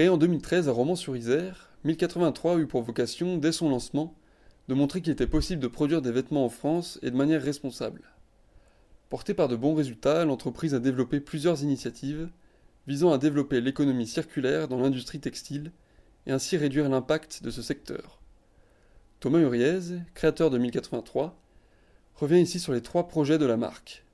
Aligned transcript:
Créé 0.00 0.08
en 0.08 0.16
2013 0.16 0.66
à 0.66 0.72
Romans-sur-Isère, 0.72 1.68
1083 1.84 2.56
eut 2.56 2.66
pour 2.66 2.80
vocation, 2.80 3.36
dès 3.36 3.52
son 3.52 3.68
lancement, 3.68 4.16
de 4.66 4.72
montrer 4.72 5.02
qu'il 5.02 5.12
était 5.12 5.26
possible 5.26 5.60
de 5.60 5.68
produire 5.68 6.00
des 6.00 6.10
vêtements 6.10 6.46
en 6.46 6.48
France 6.48 6.98
et 7.02 7.10
de 7.10 7.16
manière 7.16 7.42
responsable. 7.42 8.04
Portée 9.10 9.34
par 9.34 9.46
de 9.46 9.56
bons 9.56 9.74
résultats, 9.74 10.24
l'entreprise 10.24 10.72
a 10.72 10.78
développé 10.78 11.20
plusieurs 11.20 11.62
initiatives 11.62 12.30
visant 12.86 13.12
à 13.12 13.18
développer 13.18 13.60
l'économie 13.60 14.06
circulaire 14.06 14.68
dans 14.68 14.80
l'industrie 14.80 15.20
textile 15.20 15.70
et 16.26 16.32
ainsi 16.32 16.56
réduire 16.56 16.88
l'impact 16.88 17.42
de 17.42 17.50
ce 17.50 17.60
secteur. 17.60 18.22
Thomas 19.20 19.40
Uriez, 19.40 19.80
créateur 20.14 20.48
de 20.48 20.56
1083, 20.56 21.38
revient 22.14 22.40
ici 22.40 22.58
sur 22.58 22.72
les 22.72 22.80
trois 22.80 23.06
projets 23.06 23.36
de 23.36 23.44
la 23.44 23.58
marque. 23.58 24.06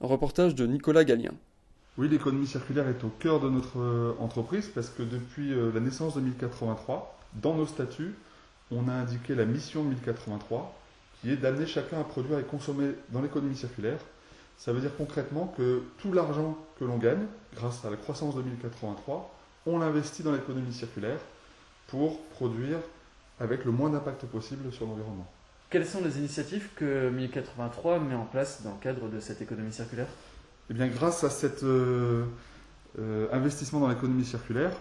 Un 0.00 0.06
reportage 0.06 0.54
de 0.54 0.68
Nicolas 0.68 1.02
Gallien. 1.02 1.34
Oui, 1.96 2.08
l'économie 2.08 2.48
circulaire 2.48 2.88
est 2.88 3.04
au 3.04 3.08
cœur 3.08 3.38
de 3.38 3.48
notre 3.48 3.78
euh, 3.78 4.16
entreprise 4.18 4.68
parce 4.74 4.88
que 4.88 5.04
depuis 5.04 5.52
euh, 5.52 5.70
la 5.72 5.78
naissance 5.78 6.16
de 6.16 6.20
1083, 6.22 7.20
dans 7.34 7.54
nos 7.54 7.66
statuts, 7.66 8.16
on 8.72 8.88
a 8.88 8.92
indiqué 8.92 9.36
la 9.36 9.44
mission 9.44 9.84
1083 9.84 10.74
qui 11.20 11.30
est 11.30 11.36
d'amener 11.36 11.66
chacun 11.66 12.00
à 12.00 12.04
produire 12.04 12.40
et 12.40 12.42
consommer 12.42 12.90
dans 13.10 13.22
l'économie 13.22 13.54
circulaire. 13.54 14.00
Ça 14.58 14.72
veut 14.72 14.80
dire 14.80 14.90
concrètement 14.96 15.54
que 15.56 15.82
tout 15.98 16.12
l'argent 16.12 16.58
que 16.80 16.84
l'on 16.84 16.98
gagne, 16.98 17.26
grâce 17.54 17.84
à 17.84 17.90
la 17.90 17.96
croissance 17.96 18.34
de 18.34 18.42
1083, 18.42 19.32
on 19.66 19.78
l'investit 19.78 20.24
dans 20.24 20.32
l'économie 20.32 20.72
circulaire 20.72 21.20
pour 21.86 22.24
produire 22.30 22.78
avec 23.38 23.64
le 23.64 23.70
moins 23.70 23.90
d'impact 23.90 24.26
possible 24.26 24.72
sur 24.72 24.86
l'environnement. 24.86 25.30
Quelles 25.70 25.86
sont 25.86 26.02
les 26.02 26.18
initiatives 26.18 26.68
que 26.74 27.08
1083 27.10 28.00
met 28.00 28.16
en 28.16 28.24
place 28.24 28.62
dans 28.62 28.72
le 28.72 28.80
cadre 28.80 29.08
de 29.08 29.20
cette 29.20 29.40
économie 29.40 29.72
circulaire? 29.72 30.08
Eh 30.70 30.88
grâce 30.88 31.24
à 31.24 31.30
cet 31.30 31.62
euh, 31.62 32.24
euh, 32.98 33.26
investissement 33.32 33.80
dans 33.80 33.88
l'économie 33.88 34.24
circulaire, 34.24 34.72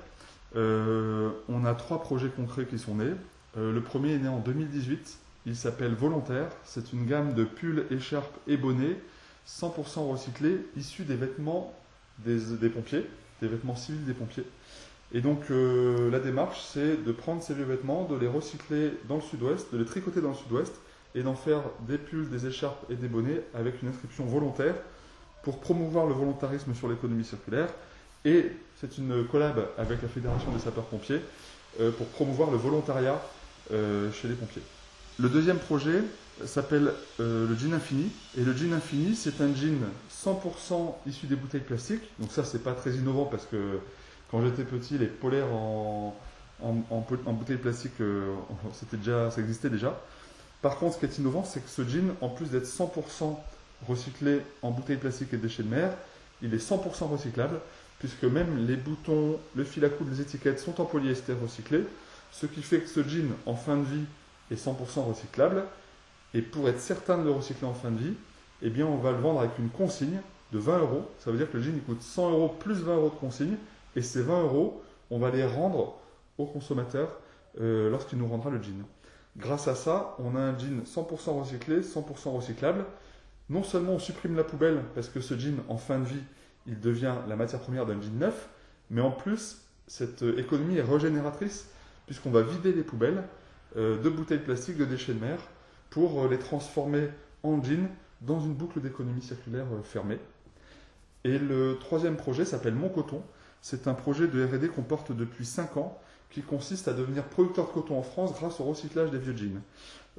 euh, 0.56 1.30
on 1.50 1.66
a 1.66 1.74
trois 1.74 2.02
projets 2.02 2.30
concrets 2.30 2.66
qui 2.66 2.80
sont 2.80 2.96
nés. 2.96 3.14
le 3.58 3.80
premier 3.82 4.14
est 4.14 4.20
né 4.20 4.30
en 4.30 4.40
2018. 4.40 5.18
Il 5.46 5.58
s'appelle 5.58 5.94
Volontaire. 5.94 6.48
C'est 6.64 6.94
une 6.94 7.06
gamme 7.06 7.34
de 7.34 7.44
pulls, 7.44 7.86
écharpes 7.92 8.38
et 8.48 8.56
bonnets 8.56 8.98
100% 9.46 10.10
recyclés, 10.10 10.66
issus 10.78 11.04
des 11.04 11.16
vêtements 11.16 11.74
des, 12.20 12.56
des, 12.62 12.70
pompiers, 12.70 13.06
des 13.42 13.50
vêtements 13.50 13.76
civils 13.76 14.06
des 14.06 14.14
pompiers. 14.14 14.46
Et 15.12 15.20
donc 15.20 15.50
la 15.50 16.20
démarche, 16.20 16.62
c'est 16.64 17.04
de 17.04 17.12
prendre 17.12 17.44
ces 17.44 17.54
vieux 17.54 17.66
vêtements, 17.66 18.06
de 18.06 18.16
les 18.16 18.28
recycler 18.28 18.94
dans 19.10 19.16
le 19.16 19.22
sud-ouest, 19.22 19.68
de 19.74 19.78
les 19.78 19.86
tricoter 19.86 20.22
dans 20.22 20.30
le 20.30 20.36
sud-ouest 20.36 20.74
et 21.14 21.24
d'en 21.24 21.36
faire 21.36 21.62
des 21.88 21.98
pulls, 21.98 22.30
des 22.30 22.48
écharpes 22.48 22.90
et 22.90 22.96
des 22.96 23.10
bonnets 23.10 23.44
avec 23.54 23.82
une 23.82 23.90
inscription 23.90 24.26
volontaire 24.26 24.76
pour 25.44 25.60
promouvoir 25.60 26.08
le 26.08 26.14
volontarisme 26.14 26.74
sur 26.74 26.88
l'économie 26.88 27.26
circulaire. 27.26 27.70
Et 28.26 28.52
c'est 28.80 28.98
une 28.98 29.26
collab 29.28 29.68
avec 29.78 30.02
la 30.02 30.08
Fédération 30.08 30.52
des 30.52 30.60
sapeurs-pompiers 30.60 31.22
euh, 31.80 31.92
pour 31.92 32.08
promouvoir 32.08 32.50
le 32.50 32.58
volontariat 32.58 33.22
euh, 33.72 34.12
chez 34.12 34.28
les 34.28 34.36
pompiers. 34.36 34.62
Le 35.20 35.30
deuxième 35.30 35.60
projet 35.60 36.02
s'appelle 36.46 36.92
euh, 37.20 37.48
le 37.48 37.56
jean 37.56 37.74
infini. 37.74 38.10
Et 38.38 38.44
le 38.44 38.56
jean 38.56 38.74
infini, 38.74 39.16
c'est 39.16 39.42
un 39.42 39.54
jean 39.54 39.78
100% 40.12 40.96
issu 41.06 41.28
des 41.28 41.36
bouteilles 41.36 41.62
plastiques. 41.62 42.04
Donc 42.20 42.32
ça, 42.32 42.46
c'est 42.46 42.64
pas 42.64 42.74
très 42.74 42.92
innovant 42.92 43.26
parce 43.26 43.46
que 43.46 43.80
quand 44.32 44.42
j'étais 44.42 44.64
petit, 44.64 44.98
les 44.98 45.08
polaires 45.08 45.54
en, 45.54 46.16
en, 46.62 46.76
en, 46.90 47.34
bouteilles 47.34 47.58
plastiques, 47.58 48.02
c'était 48.74 48.98
déjà, 48.98 49.30
ça 49.30 49.42
existait 49.42 49.70
déjà. 49.70 50.02
Par 50.62 50.78
contre, 50.78 50.96
ce 50.96 51.00
qui 51.00 51.06
est 51.06 51.18
innovant, 51.20 51.44
c'est 51.44 51.60
que 51.60 51.70
ce 51.70 51.84
jean, 51.84 52.16
en 52.22 52.30
plus 52.30 52.48
d'être 52.48 52.66
100% 52.66 53.38
recyclé 53.88 54.42
en 54.62 54.72
bouteilles 54.72 54.98
plastiques 54.98 55.34
et 55.34 55.38
déchets 55.38 55.64
de 55.64 55.70
mer, 55.70 55.94
il 56.42 56.54
est 56.54 56.58
100% 56.58 57.08
recyclable, 57.08 57.60
puisque 58.00 58.24
même 58.24 58.66
les 58.68 58.76
boutons, 58.76 59.40
le 59.56 59.64
fil 59.64 59.86
à 59.86 59.90
coudre, 59.90 60.12
les 60.12 60.22
étiquettes 60.22 60.60
sont 60.60 60.82
en 60.82 60.86
polyester 60.86 61.34
recyclé, 61.34 61.86
ce 62.32 62.46
qui 62.46 62.62
fait 62.62 62.80
que 62.80 62.90
ce 62.90 63.04
jean, 63.04 63.32
en 63.46 63.56
fin 63.56 63.78
de 63.78 63.84
vie, 63.84 64.06
est 64.52 64.56
100% 64.56 65.06
recyclable. 65.06 65.64
Et 66.34 66.42
pour 66.42 66.68
être 66.68 66.80
certain 66.80 67.18
de 67.18 67.24
le 67.24 67.32
recycler 67.32 67.68
en 67.68 67.74
fin 67.74 67.92
de 67.92 68.00
vie, 68.00 68.14
eh 68.62 68.70
bien, 68.70 68.86
on 68.86 68.98
va 68.98 69.12
le 69.12 69.20
vendre 69.20 69.40
avec 69.40 69.58
une 69.60 69.70
consigne 69.70 70.20
de 70.52 70.60
20 70.60 70.80
euros. 70.80 71.10
Ça 71.20 71.32
veut 71.32 71.38
dire 71.38 71.52
que 71.52 71.58
le 71.58 71.64
jean, 71.64 71.80
coûte 71.86 72.02
100 72.02 72.32
euros 72.32 72.50
plus 72.60 72.82
20 72.82 72.96
euros 72.96 73.10
de 73.10 73.20
consigne, 73.20 73.56
et 73.96 74.02
ces 74.02 74.22
20 74.22 74.44
euros, 74.44 74.84
on 75.12 75.20
va 75.20 75.30
les 75.30 75.46
rendre 75.46 75.96
au 76.38 76.46
consommateur 76.46 77.10
euh, 77.62 77.90
lorsqu'il 77.90 78.18
nous 78.18 78.28
rendra 78.28 78.50
le 78.50 78.62
jean. 78.62 78.84
Grâce 79.38 79.68
à 79.68 79.76
ça, 79.76 80.16
on 80.20 80.36
a 80.36 80.40
un 80.40 80.58
jean 80.58 80.84
100% 80.86 81.40
recyclé, 81.40 81.82
100% 81.82 82.36
recyclable. 82.36 82.86
Non 83.54 83.62
seulement 83.62 83.94
on 83.94 84.00
supprime 84.00 84.36
la 84.36 84.44
poubelle 84.44 84.82
parce 84.96 85.10
que 85.10 85.22
ce 85.22 85.38
jean, 85.38 85.64
en 85.68 85.78
fin 85.78 86.00
de 86.00 86.06
vie, 86.06 86.24
il 86.66 86.80
devient 86.80 87.14
la 87.28 87.36
matière 87.36 87.60
première 87.60 87.86
d'un 87.86 88.02
jean 88.02 88.18
neuf, 88.18 88.50
mais 88.90 89.00
en 89.00 89.12
plus, 89.12 89.62
cette 89.86 90.24
économie 90.24 90.78
est 90.78 90.82
régénératrice 90.82 91.68
puisqu'on 92.08 92.32
va 92.32 92.42
vider 92.42 92.74
les 92.74 92.82
poubelles 92.82 93.24
euh, 93.78 94.02
de 94.02 94.10
bouteilles 94.10 94.40
plastiques, 94.40 94.78
de 94.78 94.86
déchets 94.86 95.14
de 95.14 95.20
mer, 95.20 95.38
pour 95.92 96.24
euh, 96.24 96.30
les 96.30 96.40
transformer 96.40 97.10
en 97.44 97.62
jean 97.62 97.90
dans 98.22 98.40
une 98.40 98.56
boucle 98.56 98.82
d'économie 98.82 99.22
circulaire 99.22 99.68
euh, 99.72 99.84
fermée. 99.84 100.18
Et 101.24 101.38
le 101.38 101.78
troisième 101.80 102.18
projet 102.18 102.46
s'appelle 102.46 102.74
Mon 102.74 102.90
Coton. 102.90 103.22
C'est 103.62 103.88
un 103.88 103.94
projet 103.94 104.28
de 104.28 104.44
RD 104.44 104.70
qu'on 104.70 104.82
porte 104.82 105.12
depuis 105.12 105.46
5 105.46 105.78
ans 105.78 106.02
qui 106.34 106.42
consiste 106.42 106.88
à 106.88 106.94
devenir 106.94 107.24
producteur 107.24 107.68
de 107.68 107.72
coton 107.72 107.98
en 107.98 108.02
France 108.02 108.34
grâce 108.34 108.60
au 108.60 108.64
recyclage 108.64 109.12
des 109.12 109.20
vieux 109.20 109.38
jeans. 109.38 109.62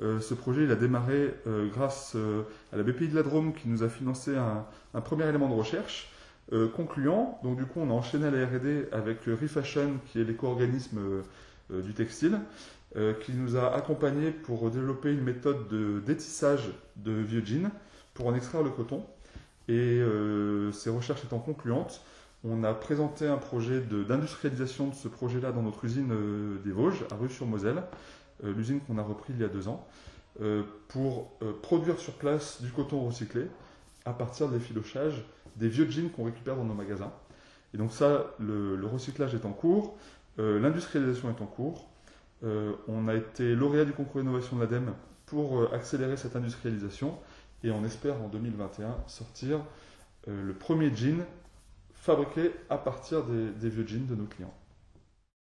Euh, 0.03 0.21
ce 0.21 0.35
projet, 0.35 0.65
il 0.65 0.71
a 0.71 0.77
démarré 0.77 1.35
euh, 1.47 1.69
grâce 1.69 2.13
euh, 2.15 2.43
à 2.73 2.77
la 2.77 2.83
BPI 2.83 3.09
de 3.09 3.15
la 3.15 3.23
Drôme 3.23 3.53
qui 3.53 3.69
nous 3.69 3.83
a 3.83 3.89
financé 3.89 4.35
un, 4.37 5.01
premier 5.01 5.29
élément 5.29 5.49
de 5.49 5.55
recherche 5.55 6.11
concluant. 6.77 7.41
Donc 7.43 7.57
du 7.57 7.65
coup, 7.65 7.81
on 7.81 7.91
a 7.91 7.95
enchaîné 7.95 8.31
la 8.31 8.47
R&D 8.47 8.89
avec 8.93 9.25
Refashion, 9.25 9.95
qui 10.07 10.21
est 10.21 10.25
l'éco-organisme 10.25 11.01
du 11.71 11.95
textile, 11.95 12.39
qui 13.23 13.33
nous 13.33 13.57
a 13.57 13.75
accompagnés 13.75 14.31
pour 14.31 14.71
développer 14.71 15.11
une 15.11 15.23
méthode 15.23 15.69
de 15.69 16.01
détissage 16.05 16.71
de 16.97 17.13
vieux 17.13 17.43
jeans 17.45 17.71
pour 18.13 18.27
en 18.27 18.35
extraire 18.35 18.63
le 18.63 18.69
coton. 18.69 19.07
Et 19.69 20.03
ces 20.73 20.91
recherches 20.91 21.25
étant 21.25 21.39
concluantes, 21.39 22.03
on 22.45 22.63
a 22.63 22.75
présenté 22.75 23.27
un 23.27 23.39
projet 23.39 23.81
d'industrialisation 23.81 24.89
de, 24.89 24.95
ce 24.95 25.09
projet-là 25.09 25.51
dans 25.51 25.63
notre 25.63 25.85
usine 25.85 26.13
euh, 26.13 26.59
des 26.65 26.73
Vosges, 26.73 27.05
à 27.11 27.17
Rue-sur-Moselle, 27.17 27.83
euh, 28.45 28.53
l'usine 28.53 28.81
qu'on 28.81 28.99
a 28.99 29.03
repris 29.03 29.33
il 29.33 29.41
y 29.41 29.45
a 29.45 29.49
deux 29.49 29.69
ans, 29.69 29.87
euh, 30.43 30.63
pour 30.89 31.39
produire 31.63 31.99
sur 31.99 32.15
place 32.15 32.61
du 32.61 32.71
coton 32.71 33.07
recyclé 33.07 33.47
à 34.05 34.13
partir 34.13 34.49
des 34.49 34.59
filochages 34.59 35.25
des 35.57 35.69
vieux 35.69 35.89
jeans 35.89 36.11
qu'on 36.11 36.25
récupère 36.25 36.57
dans 36.57 36.65
nos 36.65 36.75
magasins. 36.75 37.13
Et 37.73 37.79
donc 37.79 37.93
ça, 37.93 38.35
le, 38.41 38.85
recyclage 38.87 39.35
est 39.35 39.45
en 39.45 39.53
cours, 39.53 39.97
l'industrialisation 40.37 41.31
est 41.31 41.41
en 41.41 41.47
cours. 41.47 41.89
on 42.43 43.07
a 43.07 43.15
été 43.15 43.55
lauréat 43.55 43.85
du 43.85 43.93
concours 43.93 44.21
innovation 44.21 44.57
de 44.57 44.63
l'ADEME 44.63 44.93
pour 45.27 45.73
accélérer 45.73 46.17
cette 46.17 46.35
industrialisation 46.35 47.17
et 47.63 47.71
on 47.71 47.85
espère 47.85 48.21
en 48.21 48.29
2021 48.29 48.97
sortir 49.07 49.61
le 50.27 50.53
premier 50.53 50.95
jean 50.95 51.25
fabriqués 52.05 52.53
à 52.69 52.77
partir 52.77 53.25
des, 53.25 53.71
vieux 53.71 53.87
jeans 53.87 54.07
de 54.07 54.15
nos 54.15 54.27
clients. 54.27 54.53